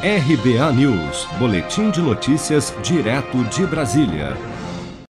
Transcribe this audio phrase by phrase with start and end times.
[0.00, 4.36] RBA News, Boletim de Notícias, direto de Brasília.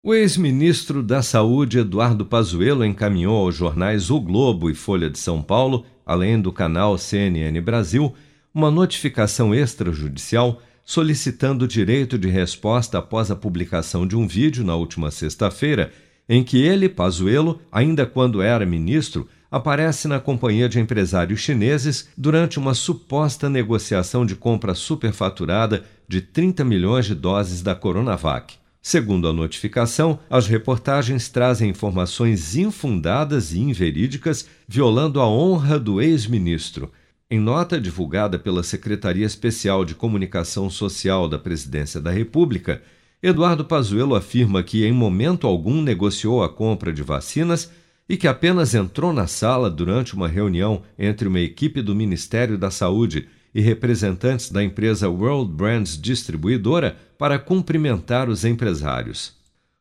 [0.02, 5.42] O ex-ministro da Saúde, Eduardo Pazuello, encaminhou aos jornais O Globo e Folha de São
[5.42, 8.14] Paulo, além do canal CNN Brasil,
[8.54, 15.10] uma notificação extrajudicial solicitando direito de resposta após a publicação de um vídeo na última
[15.10, 15.92] sexta-feira,
[16.26, 22.58] em que ele, Pazuello, ainda quando era ministro, aparece na companhia de empresários chineses durante
[22.58, 28.54] uma suposta negociação de compra superfaturada de 30 milhões de doses da Coronavac.
[28.82, 36.90] Segundo a notificação, as reportagens trazem informações infundadas e inverídicas, violando a honra do ex-ministro.
[37.30, 42.82] Em nota divulgada pela Secretaria Especial de Comunicação Social da Presidência da República,
[43.22, 47.70] Eduardo Pazuello afirma que em momento algum negociou a compra de vacinas
[48.10, 52.68] e que apenas entrou na sala durante uma reunião entre uma equipe do Ministério da
[52.68, 59.34] Saúde e representantes da empresa World Brands Distribuidora para cumprimentar os empresários.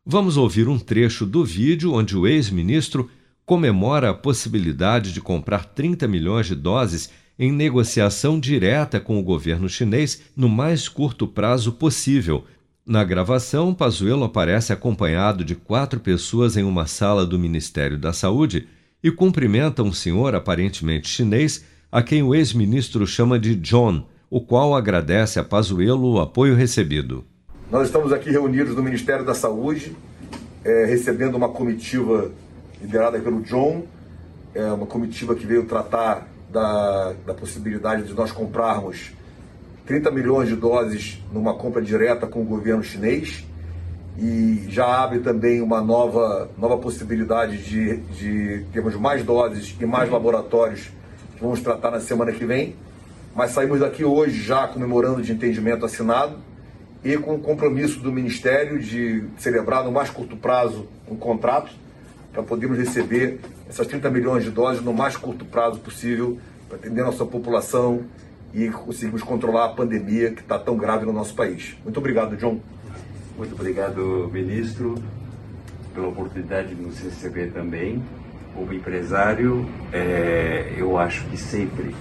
[0.06, 3.10] Vamos ouvir um trecho do vídeo onde o ex-ministro
[3.48, 9.68] comemora a possibilidade de comprar 30 milhões de doses em negociação direta com o governo
[9.68, 12.46] chinês no mais curto prazo possível,
[12.90, 18.68] na gravação, Pazuello aparece acompanhado de quatro pessoas em uma sala do Ministério da Saúde
[19.04, 24.76] e cumprimenta um senhor aparentemente chinês a quem o ex-ministro chama de John, o qual
[24.76, 27.24] agradece a Pazuello o apoio recebido.
[27.72, 29.96] Nós estamos aqui reunidos no Ministério da Saúde,
[30.66, 32.32] é, recebendo uma comitiva
[32.82, 33.84] liderada pelo John,
[34.56, 39.12] é uma comitiva que veio tratar da, da possibilidade de nós comprarmos
[39.90, 43.44] 30 milhões de doses numa compra direta com o governo chinês
[44.20, 50.08] e já abre também uma nova, nova possibilidade de, de termos mais doses e mais
[50.08, 50.92] laboratórios
[51.36, 52.76] que vamos tratar na semana que vem.
[53.36, 56.38] Mas saímos daqui hoje já comemorando de entendimento assinado
[57.04, 61.72] e com o compromisso do Ministério de celebrar no mais curto prazo um contrato
[62.32, 67.02] para podermos receber essas 30 milhões de doses no mais curto prazo possível para atender
[67.02, 68.06] a nossa população
[68.54, 71.78] e conseguimos controlar a pandemia que está tão grave no nosso país.
[71.84, 72.60] Muito obrigado, John.
[73.38, 74.96] Muito obrigado, ministro,
[75.94, 78.04] pela oportunidade de nos receber também.
[78.54, 81.96] Como empresário, é, eu acho que sempre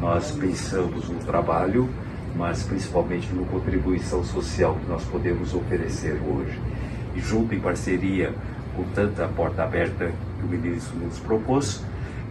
[0.00, 1.88] nós pensamos no trabalho,
[2.34, 6.58] mas principalmente no contribuição social que nós podemos oferecer hoje.
[7.14, 8.34] E junto em parceria
[8.74, 11.82] com tanta porta aberta que o ministro nos propôs,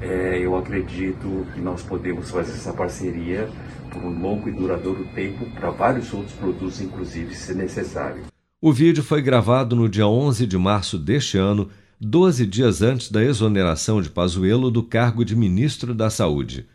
[0.02, 3.50] é, eu acredito que nós podemos fazer essa parceria
[3.92, 8.24] por um longo e duradouro tempo para vários outros produtos, inclusive, se necessário.
[8.62, 13.24] O vídeo foi gravado no dia 11 de março deste ano, 12 dias antes da
[13.24, 16.66] exoneração de Pazuello do cargo de ministro da Saúde.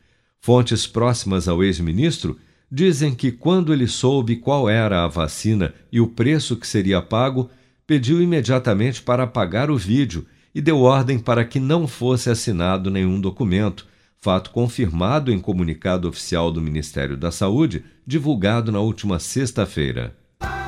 [0.41, 2.37] Fontes próximas ao ex-ministro
[2.71, 7.49] dizem que quando ele soube qual era a vacina e o preço que seria pago,
[7.87, 13.20] pediu imediatamente para apagar o vídeo e deu ordem para que não fosse assinado nenhum
[13.20, 13.87] documento,
[14.20, 20.15] fato confirmado em comunicado oficial do Ministério da Saúde, divulgado na última sexta-feira.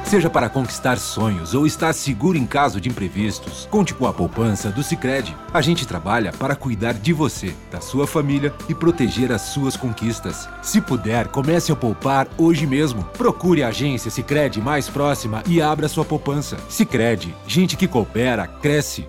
[0.06, 4.70] Seja para conquistar sonhos ou estar seguro em caso de imprevistos, conte com a poupança
[4.70, 5.34] do Sicredi.
[5.52, 10.48] A gente trabalha para cuidar de você, da sua família e proteger as suas conquistas.
[10.62, 13.02] Se puder, comece a poupar hoje mesmo.
[13.18, 16.56] Procure a agência Sicredi mais próxima e abra sua poupança.
[16.68, 19.08] Sicredi, gente que coopera cresce